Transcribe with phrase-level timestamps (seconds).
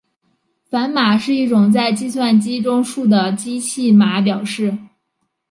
[0.65, 4.75] 反码是一种在计算机中数的机器码表示。